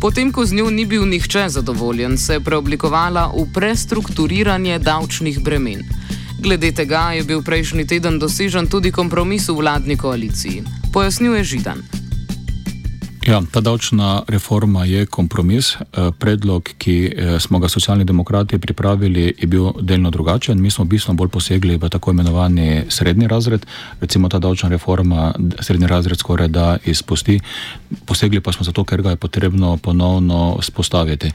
Potem, 0.00 0.32
ko 0.32 0.46
z 0.46 0.52
njo 0.52 0.70
ni 0.70 0.84
bil 0.84 1.06
nihče 1.06 1.48
zadovoljen, 1.48 2.18
se 2.18 2.32
je 2.32 2.40
preoblikovala 2.40 3.32
v 3.36 3.46
prestrukturiranje 3.54 4.78
davčnih 4.78 5.40
bremen. 5.40 5.80
Glede 6.40 6.72
tega 6.72 7.12
je 7.16 7.24
bil 7.24 7.42
prejšnji 7.42 7.86
teden 7.86 8.18
dosežen 8.18 8.66
tudi 8.66 8.92
kompromis 8.92 9.48
v 9.48 9.56
vladni 9.56 9.96
koaliciji. 9.96 10.62
Pojasnjuje 10.92 11.44
Židan. 11.44 12.03
Ja, 13.24 13.40
ta 13.50 13.60
davčna 13.60 14.22
reforma 14.28 14.84
je 14.84 15.06
kompromis. 15.06 15.76
Eh, 15.76 16.10
predlog, 16.18 16.68
ki 16.78 16.96
eh, 17.06 17.40
smo 17.40 17.58
ga 17.58 17.68
socialni 17.68 18.04
demokrati 18.04 18.58
pripravili, 18.58 19.34
je 19.38 19.46
bil 19.46 19.70
delno 19.80 20.10
drugačen. 20.10 20.60
Mi 20.60 20.70
smo 20.70 20.84
bistveno 20.84 21.16
bolj 21.16 21.28
posegli 21.28 21.76
v 21.76 21.88
tako 21.88 22.10
imenovani 22.10 22.84
srednji 22.88 23.28
razred. 23.28 23.66
Recimo 24.00 24.28
ta 24.28 24.38
davčna 24.38 24.68
reforma 24.68 25.32
srednji 25.60 25.86
razred 25.86 26.18
skoraj 26.18 26.48
da 26.48 26.76
izpusti. 26.84 27.40
Posegli 28.04 28.40
pa 28.40 28.52
smo 28.52 28.64
zato, 28.64 28.84
ker 28.84 29.02
ga 29.02 29.10
je 29.10 29.16
potrebno 29.16 29.76
ponovno 29.76 30.58
spostaviti. 30.60 31.32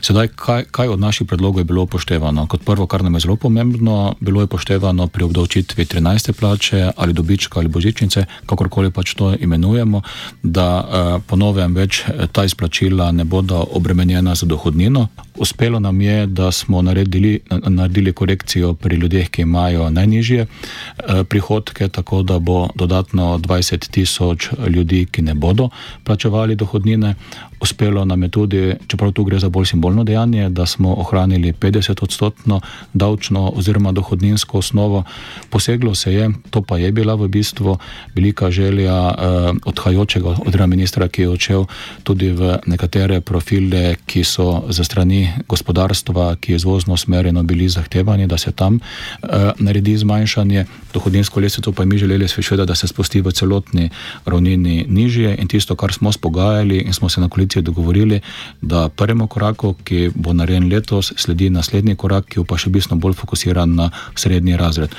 Sedaj, 0.00 0.28
kaj, 0.28 0.64
kaj 0.70 0.88
od 0.88 1.00
naših 1.00 1.26
predlogov 1.26 1.60
je 1.60 1.64
bilo 1.64 1.82
upoštevano? 1.82 2.46
Kot 2.46 2.64
prvo, 2.64 2.86
kar 2.86 3.04
nam 3.04 3.14
je 3.14 3.20
zelo 3.20 3.36
pomembno, 3.36 4.14
bilo 4.20 4.40
je 4.40 4.50
upoštevano 4.50 5.06
pri 5.06 5.24
obdavčitvi 5.24 5.84
13. 5.84 6.32
plače 6.32 6.90
ali 6.96 7.12
dobička 7.12 7.60
ali 7.60 7.68
božičnice, 7.68 8.24
kakorkoli 8.46 8.90
pač 8.90 9.14
to 9.14 9.34
imenujemo, 9.34 10.02
da 10.42 11.20
uh, 11.28 11.28
po 11.28 11.36
novem 11.36 11.76
več 11.76 12.02
eh, 12.08 12.26
ta 12.32 12.44
izplačila 12.48 13.12
ne 13.12 13.24
bodo 13.28 13.60
obremenjena 13.76 14.34
z 14.34 14.48
dohodnino. 14.48 15.08
Uspelo 15.38 15.80
nam 15.80 16.00
je, 16.00 16.26
da 16.26 16.52
smo 16.52 16.82
naredili, 16.82 17.40
naredili 17.66 18.12
korekcijo 18.12 18.74
pri 18.74 18.96
ljudeh, 18.96 19.28
ki 19.30 19.42
imajo 19.42 19.90
najnižje 19.90 20.40
eh, 20.40 21.24
prihodke, 21.24 21.88
tako 21.88 22.22
da 22.22 22.38
bo 22.38 22.68
dodatno 22.74 23.38
20 23.38 23.90
tisoč 23.90 24.48
ljudi, 24.68 25.06
ki 25.10 25.22
ne 25.22 25.34
bodo 25.34 25.68
plačevali 26.04 26.56
dohodnine. 26.56 27.14
Uspelo 27.60 28.04
nam 28.04 28.22
je 28.22 28.28
tudi, 28.28 28.74
čeprav 28.86 29.12
tu 29.12 29.24
gre 29.24 29.38
za 29.38 29.48
bolj 29.48 29.66
simbolno 29.66 30.04
dejanje, 30.04 30.48
da 30.50 30.66
smo 30.66 30.94
ohranili 30.94 31.52
50-odstotno 31.52 32.60
davčno 32.92 33.52
oziroma 33.56 33.92
dohodninsko 33.92 34.58
osnovo. 34.58 35.04
Poseglo 35.50 35.94
se 35.94 36.14
je, 36.14 36.30
to 36.50 36.62
pa 36.62 36.78
je 36.78 36.92
bila 36.92 37.14
v 37.14 37.28
bistvu 37.28 37.78
velika 38.14 38.50
želja 38.50 39.08
eh, 39.08 39.52
odhajajočega 39.64 40.36
oziroma 40.46 40.66
ministra, 40.66 41.08
ki 41.08 41.22
je 41.22 41.28
odšel 41.28 41.64
tudi 42.02 42.30
v 42.30 42.58
nekatere 42.66 43.20
profile, 43.20 43.96
ki 44.06 44.24
so 44.24 44.62
za 44.68 44.84
strani 44.84 45.27
gospodarstva, 45.48 46.36
ki 46.36 46.52
je 46.52 46.56
izvozno 46.56 46.94
usmerjeno, 46.94 47.42
bili 47.42 47.68
zahtevani, 47.68 48.26
da 48.26 48.38
se 48.38 48.52
tam 48.52 48.78
eh, 48.78 49.50
naredi 49.58 49.96
zmanjšanje. 49.96 50.64
Dohodninsko 50.94 51.40
lestvico 51.40 51.72
pa 51.72 51.84
mi 51.84 51.98
želeli 51.98 52.28
svečati, 52.28 52.66
da 52.66 52.74
se 52.74 52.86
spusti 52.86 53.20
v 53.20 53.32
celotni 53.32 53.90
ravnini 54.24 54.86
nižje 54.88 55.36
in 55.36 55.48
tisto, 55.48 55.76
kar 55.76 55.92
smo 55.92 56.12
spogajali 56.12 56.78
in 56.78 56.92
smo 56.92 57.08
se 57.08 57.20
na 57.20 57.28
koaliciji 57.28 57.62
dogovorili, 57.62 58.20
da 58.60 58.88
prvemu 58.88 59.26
koraku, 59.26 59.74
ki 59.84 60.10
bo 60.14 60.32
narejen 60.32 60.72
letos, 60.72 61.12
sledi 61.16 61.50
naslednji 61.50 61.96
korak, 61.96 62.26
ki 62.28 62.44
pa 62.48 62.58
še 62.58 62.70
bistveno 62.70 63.00
bolj 63.00 63.14
fokusiran 63.14 63.74
na 63.74 63.90
srednji 64.14 64.56
razred. 64.56 64.94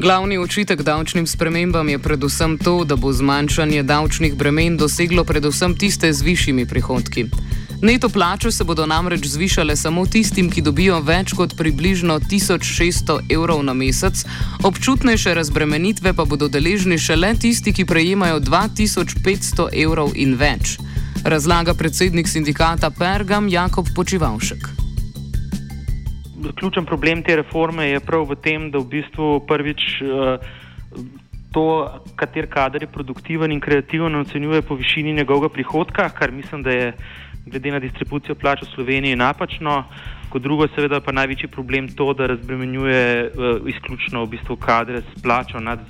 Glavni 0.00 0.38
očitek 0.38 0.82
davčnim 0.82 1.26
spremembam 1.26 1.88
je 1.88 1.98
predvsem 1.98 2.58
to, 2.58 2.84
da 2.84 2.96
bo 2.96 3.12
zmanjšanje 3.12 3.82
davčnih 3.82 4.34
bremen 4.34 4.76
doseglo 4.76 5.24
predvsem 5.24 5.74
tiste 5.76 6.12
z 6.12 6.22
višjimi 6.22 6.64
prihodki. 6.66 7.26
Neto 7.82 8.08
plače 8.08 8.50
se 8.50 8.64
bodo 8.64 8.86
namreč 8.86 9.24
zvišale 9.26 9.76
samo 9.76 10.06
tistim, 10.06 10.50
ki 10.52 10.60
dobijo 10.62 10.98
več 11.00 11.32
kot 11.32 11.54
približno 11.56 12.18
1600 12.20 13.14
evrov 13.32 13.62
na 13.64 13.72
mesec, 13.72 14.20
občutnejše 14.64 15.32
razbremenitve 15.34 16.12
pa 16.12 16.26
bodo 16.28 16.48
deležni 16.48 16.98
šele 16.98 17.32
tisti, 17.40 17.72
ki 17.72 17.86
prejemajo 17.88 18.40
2500 18.44 19.70
evrov 19.72 20.12
in 20.12 20.36
več. 20.36 20.76
Razlaga 21.24 21.72
predsednik 21.74 22.28
sindikata 22.28 22.90
Pergam 22.90 23.48
Jakob 23.48 23.88
Počivalšek. 23.96 24.68
Ključen 26.60 26.84
problem 26.84 27.22
te 27.24 27.36
reforme 27.36 27.88
je 27.88 28.00
prav 28.04 28.28
v 28.28 28.36
tem, 28.44 28.68
da 28.70 28.78
v 28.78 28.90
bistvu 28.92 29.40
prvič 29.48 29.88
uh, 30.04 30.36
to, 31.52 31.88
kater 32.16 32.46
kader 32.46 32.82
je 32.82 32.92
produktiven 32.92 33.52
in 33.52 33.60
kreativen, 33.60 34.20
ocenjuje 34.20 34.62
po 34.62 34.74
višini 34.74 35.12
njegovega 35.12 35.48
prihodka, 35.48 36.08
kar 36.08 36.32
mislim, 36.32 36.62
da 36.62 36.70
je 36.70 36.92
glede 37.46 37.70
na 37.70 37.78
distribucijo 37.78 38.34
plač 38.34 38.62
v 38.62 38.70
Sloveniji 38.74 39.16
napačno. 39.16 39.84
Kot 40.30 40.42
drugo, 40.42 40.68
seveda 40.74 41.00
pa 41.00 41.12
največji 41.12 41.48
problem 41.50 41.88
to, 41.88 42.12
da 42.14 42.26
razbremenjuje 42.30 43.02
uh, 43.26 43.68
izključno 43.68 44.24
v 44.24 44.30
bistvu 44.36 44.56
kadre 44.56 45.02
s 45.02 45.22
plačo 45.22 45.60
nad 45.60 45.80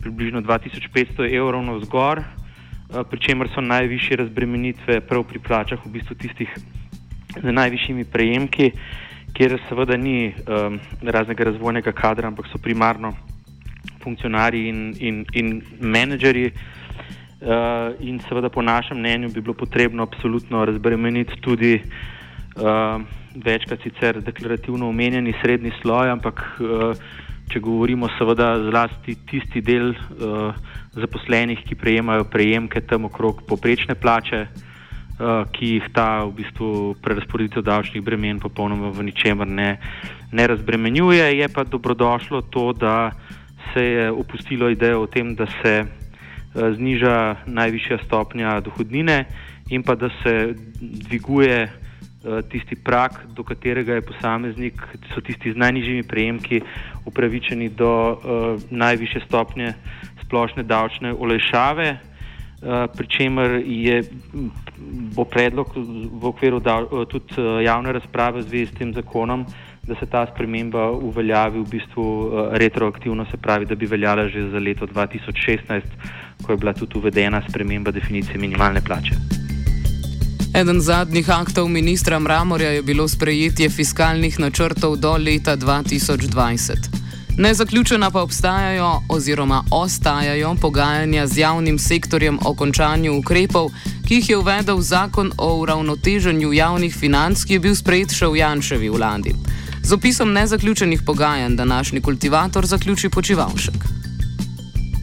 približno 0.00 0.40
2500 0.42 1.28
evrov 1.36 1.62
na 1.62 1.76
vzgor, 1.78 2.18
uh, 2.18 3.02
pri 3.10 3.20
čemer 3.20 3.50
so 3.54 3.60
najvišje 3.60 4.16
razbremenitve 4.24 5.00
prav 5.00 5.24
pri 5.24 5.38
plačah 5.38 5.86
v 5.86 5.92
bistvu 5.98 6.16
tistih 6.18 6.50
z 7.36 7.52
najvišjimi 7.52 8.04
prejemki, 8.04 8.72
kjer 9.34 9.60
seveda 9.68 9.96
ni 9.96 10.32
um, 10.32 10.80
raznega 11.02 11.44
razvojnega 11.44 11.92
kadra, 11.92 12.28
ampak 12.28 12.50
so 12.50 12.58
primarno 12.58 13.12
funkcionarji 14.02 14.68
in, 14.68 14.80
in, 14.98 15.24
in 15.32 15.62
menedžerji. 15.80 16.50
Uh, 17.40 17.96
in 18.04 18.20
seveda, 18.28 18.50
po 18.52 18.60
našem 18.60 18.98
mnenju, 18.98 19.30
bi 19.32 19.40
bilo 19.40 19.54
potrebno 19.54 20.02
absolutno 20.02 20.64
razbremeniti 20.64 21.40
tudi 21.40 21.80
uh, 21.80 23.00
večkrat 23.34 23.80
sicer 23.80 24.20
deklarativno 24.20 24.88
omenjeni 24.88 25.32
srednji 25.40 25.72
sloj, 25.80 26.10
ampak 26.10 26.42
uh, 26.60 26.92
če 27.48 27.62
govorimo 27.64 28.10
seveda 28.18 28.50
zlasti 28.68 29.14
tisti 29.24 29.62
del 29.64 29.94
uh, 29.94 30.52
zaposlenih, 30.92 31.62
ki 31.64 31.78
prejemajo 31.80 32.26
prejemke 32.28 32.82
tam 32.84 33.08
okrog 33.08 33.40
poprečne 33.48 33.96
plače, 33.96 34.42
uh, 34.44 35.48
ki 35.48 35.70
jih 35.78 35.88
ta 35.96 36.26
v 36.26 36.34
bistvu 36.42 36.68
prerasporeditev 37.00 37.64
davčnih 37.64 38.04
bremen 38.04 38.42
popolnoma 38.42 38.92
v 38.92 39.08
ničemer 39.08 39.48
ne, 39.48 39.70
ne 40.28 40.46
razbremenjuje, 40.46 41.24
je 41.40 41.48
pa 41.48 41.64
dobrodošlo 41.64 42.42
to, 42.52 42.72
da 42.76 43.16
se 43.72 43.84
je 43.84 44.10
opustilo 44.12 44.68
idejo 44.68 45.06
o 45.06 45.08
tem, 45.08 45.32
da 45.34 45.48
se 45.62 45.78
Eh, 45.84 45.99
zniža 46.54 47.46
najvišja 47.46 47.98
stopnja 48.06 48.60
dohodnine 48.60 49.24
in 49.70 49.82
pa 49.82 49.94
da 49.94 50.08
se 50.22 50.54
dviguje 50.80 51.62
eh, 51.62 52.42
tisti 52.50 52.76
prak, 52.76 53.20
do 53.34 53.44
katerega 53.44 53.94
je 53.94 54.00
posameznik, 54.00 54.82
so 55.14 55.20
tisti 55.20 55.52
z 55.52 55.56
najnižjimi 55.56 56.02
prejemki 56.02 56.60
upravičeni 57.06 57.68
do 57.68 58.12
uh, 58.12 58.62
najviše 58.70 59.20
stopnje 59.26 59.72
splošne 60.24 60.62
davčne 60.62 61.14
olajšave, 61.14 61.96
uh, 61.96 62.86
pri 62.96 63.06
čemer 63.06 63.62
je, 63.64 64.02
bo 65.16 65.24
predlog 65.24 65.72
v 66.20 66.28
okviru 66.28 66.60
dav, 66.60 66.86
uh, 66.90 67.06
tudi 67.08 67.34
uh, 67.38 67.62
javne 67.64 67.92
razprave 67.92 68.42
v 68.42 68.48
zvezi 68.48 68.66
s 68.66 68.78
tem 68.78 68.92
zakonom, 68.94 69.46
da 69.82 69.94
se 70.00 70.06
ta 70.06 70.26
sprememba 70.34 70.90
uveljavi 70.90 71.60
v 71.60 71.68
bistvu 71.70 72.02
uh, 72.02 72.32
retroaktivno, 72.52 73.26
se 73.30 73.36
pravi, 73.36 73.66
da 73.66 73.74
bi 73.74 73.86
veljala 73.86 74.28
že 74.28 74.50
za 74.50 74.58
leto 74.58 74.86
2016 74.86 75.82
ko 76.42 76.52
je 76.52 76.56
bila 76.56 76.72
tudi 76.72 76.98
uvedena 76.98 77.42
sprememba 77.48 77.90
definicije 77.90 78.38
minimalne 78.38 78.80
plače. 78.80 79.14
Eden 80.54 80.80
zadnjih 80.80 81.30
aktov 81.30 81.68
ministra 81.68 82.18
Mramorja 82.18 82.70
je 82.70 82.82
bilo 82.82 83.08
sprejetje 83.08 83.70
fiskalnih 83.70 84.38
načrtov 84.40 84.96
do 84.96 85.16
leta 85.16 85.56
2020. 85.56 86.74
Nezaključena 87.38 88.10
pa 88.10 88.22
obstajajo 88.22 89.02
oziroma 89.08 89.64
ostajajo 89.70 90.54
pogajanja 90.60 91.26
z 91.26 91.38
javnim 91.38 91.78
sektorjem 91.78 92.38
o 92.44 92.54
končanju 92.54 93.18
ukrepov, 93.18 93.70
ki 94.08 94.14
jih 94.14 94.30
je 94.30 94.36
uvedel 94.36 94.80
zakon 94.80 95.32
o 95.38 95.56
uravnoteženju 95.56 96.52
javnih 96.52 96.96
financ, 96.96 97.44
ki 97.44 97.52
je 97.52 97.60
bil 97.60 97.74
sprejet 97.74 98.12
še 98.12 98.26
v 98.26 98.36
Janševi 98.36 98.88
vladi. 98.88 99.34
Z 99.82 99.92
opisom 99.92 100.32
nezaključenih 100.32 101.00
pogajanj 101.06 101.56
današnji 101.56 102.00
kultivator 102.00 102.66
zaključi 102.66 103.08
počivalšek. 103.08 103.74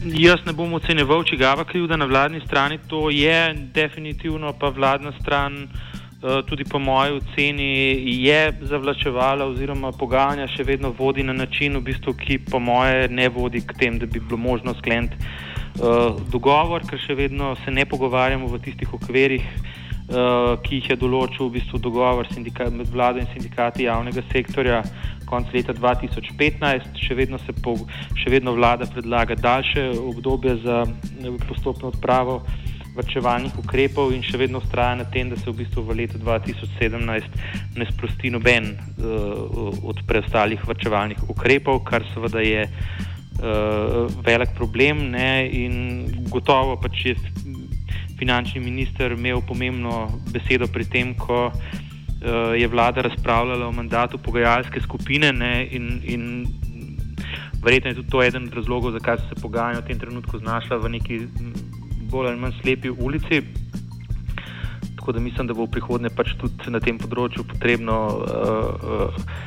Jaz 0.04 0.40
ne 0.46 0.52
bom 0.52 0.72
ocenjeval, 0.74 1.24
če 1.24 1.36
ga 1.36 1.64
krivda 1.68 1.96
na 1.96 2.06
vladni 2.06 2.40
strani. 2.46 2.78
To 2.88 3.10
je 3.10 3.54
definitivno 3.74 4.52
pa 4.52 4.68
vladna 4.68 5.12
stran, 5.20 5.62
eh, 5.62 6.42
tudi 6.46 6.64
po 6.64 6.78
moji 6.78 7.12
oceni, 7.12 7.68
je 8.24 8.52
zavlačevala 8.60 9.44
oziroma 9.44 9.92
pogajanja 9.92 10.46
še 10.46 10.64
vedno 10.64 10.94
vodi 10.98 11.22
na 11.22 11.32
način, 11.32 11.76
v 11.76 11.82
bistvu, 11.90 12.14
ki 12.14 12.38
po 12.50 12.58
moje 12.58 13.08
ne 13.08 13.28
vodi 13.28 13.60
k 13.60 13.74
tem, 13.78 13.98
da 13.98 14.06
bi 14.06 14.20
bilo 14.20 14.36
možno 14.36 14.74
skleniti 14.74 15.16
uh, 15.78 16.16
dogovor, 16.30 16.82
ker 16.88 16.98
še 16.98 17.14
vedno 17.14 17.56
se 17.64 17.70
ne 17.70 17.84
pogovarjamo 17.84 18.46
v 18.46 18.58
tistih 18.64 18.94
okvirih. 18.94 19.44
Uh, 20.08 20.54
ki 20.64 20.78
jih 20.78 20.86
je 20.88 20.96
določil 20.96 21.50
v 21.50 21.58
bistvu 21.58 21.78
dogovor 21.84 22.24
med 22.72 22.88
vlado 22.88 23.20
in 23.20 23.26
sindikati 23.28 23.84
javnega 23.84 24.22
sektorja, 24.32 24.82
konec 25.28 25.52
leta 25.52 25.74
2015, 25.76 26.96
še 26.96 27.14
vedno, 27.14 27.36
po, 27.60 27.76
še 28.16 28.30
vedno 28.32 28.54
vlada 28.56 28.88
predlaga 28.88 29.36
daljše 29.36 29.90
obdobje 30.00 30.56
za 30.64 30.86
postopno 31.44 31.92
odpravo 31.92 32.40
vrčevalnih 32.98 33.58
ukrepov 33.60 34.10
in 34.14 34.24
še 34.26 34.40
vedno 34.40 34.62
ustraja 34.62 34.96
na 34.98 35.06
tem, 35.12 35.30
da 35.30 35.36
se 35.38 35.46
v 35.50 35.60
bistvu 35.60 35.84
v 35.86 36.00
letu 36.00 36.18
2017 36.18 37.76
ne 37.78 37.86
sprosti 37.92 38.32
noben 38.34 38.72
uh, 38.74 39.76
od 39.86 40.02
preostalih 40.08 40.64
vrčevalnih 40.66 41.28
ukrepov, 41.30 41.84
kar 41.86 42.06
seveda 42.14 42.42
je 42.42 42.64
uh, 42.66 44.08
velik 44.26 44.56
problem 44.58 45.10
ne? 45.14 45.46
in 45.46 46.08
gotovo 46.32 46.78
pač 46.82 47.04
je 47.12 47.14
finančni 48.18 48.60
minister 48.60 49.12
imel 49.12 49.40
pomembno 49.46 50.08
besedo 50.32 50.66
pri 50.66 50.84
tem, 50.84 51.14
ko 51.14 51.48
uh, 51.48 52.54
je 52.58 52.68
vlada 52.68 53.02
razpravljala 53.06 53.68
o 53.68 53.72
mandatu 53.72 54.18
pogajalske 54.18 54.80
skupine 54.80 55.32
ne, 55.32 55.66
in, 55.70 56.00
in 56.04 56.46
verjetno 57.62 57.90
je 57.90 57.94
tudi 57.94 58.10
to 58.10 58.22
eden 58.22 58.48
od 58.48 58.54
razlogov, 58.54 58.92
zakaj 58.92 59.18
so 59.18 59.28
se 59.28 59.42
pogajanja 59.42 59.80
v 59.80 59.88
tem 59.90 59.98
trenutku 59.98 60.38
znašla 60.38 60.76
v 60.76 60.88
neki 60.98 61.20
bolj 62.10 62.28
ali 62.28 62.40
manj 62.40 62.58
slepi 62.62 62.90
ulici. 62.90 63.42
Tako 64.96 65.12
da 65.12 65.20
mislim, 65.20 65.46
da 65.46 65.54
bo 65.54 65.66
v 65.66 65.70
prihodnje 65.70 66.10
pač 66.10 66.34
tudi 66.40 66.72
na 66.72 66.80
tem 66.80 66.98
področju 66.98 67.44
potrebno 67.48 67.96
uh, 68.08 69.14
uh, 69.14 69.46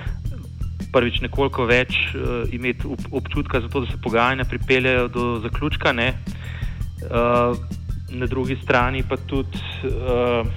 prvič 0.91 1.21
nekoliko 1.23 1.65
več 1.69 1.97
uh, 2.15 2.43
imeti 2.51 2.87
občutka 3.11 3.61
za 3.61 3.69
to, 3.69 3.85
da 3.85 3.91
se 3.91 4.01
pogajanja 4.01 4.45
pripeljajo 4.49 5.07
do 5.07 5.27
zaključka. 5.43 5.93
Uh, 7.01 7.57
na 8.11 8.25
drugi 8.25 8.57
strani 8.63 9.03
pa 9.03 9.17
tudi. 9.17 9.57
Uh, 9.83 10.47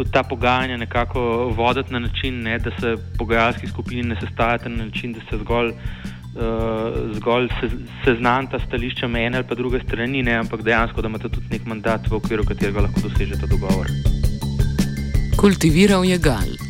tudi 0.00 0.10
ta 0.10 0.22
pogajanja 0.22 0.76
nekako 0.76 1.20
voditi 1.56 1.92
na 1.92 1.98
način, 1.98 2.42
ne, 2.42 2.58
da 2.58 2.70
se 2.80 2.96
pogajalski 3.18 3.66
skupini 3.66 4.02
ne 4.02 4.16
sestajate 4.20 4.68
na 4.68 4.84
način, 4.84 5.12
da 5.12 5.20
se 5.30 5.38
zgolj, 5.38 5.68
uh, 5.68 7.16
zgolj 7.16 7.48
se, 7.60 7.68
seznanta 8.04 8.58
stališča 8.58 9.06
ene 9.06 9.36
ali 9.36 9.46
pa 9.48 9.54
druge 9.54 9.80
strani, 9.80 10.22
ne, 10.22 10.34
ampak 10.34 10.62
dejansko, 10.62 11.02
da 11.02 11.08
imate 11.08 11.28
tudi 11.28 11.46
nek 11.50 11.66
mandat, 11.66 12.08
v 12.10 12.16
okviru 12.16 12.44
katerega 12.44 12.80
lahko 12.80 13.00
dosežete 13.00 13.46
dogovor. 13.46 13.86
Kultiviral 15.36 16.04
je 16.04 16.18
gal. 16.18 16.69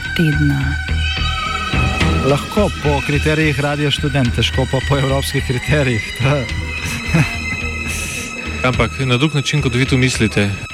tedna. 0.17 0.75
Lahko 2.29 2.69
po 2.83 3.01
kriterijih 3.05 3.59
radio 3.59 3.91
študent, 3.91 4.35
težko 4.35 4.67
pa 4.71 4.79
po 4.89 4.97
evropskih 4.97 5.43
kriterijih. 5.47 6.03
Ampak 8.69 8.99
na 9.05 9.17
drug 9.17 9.35
način, 9.35 9.61
kot 9.61 9.75
vi 9.75 9.85
tu 9.85 9.97
mislite. 9.97 10.70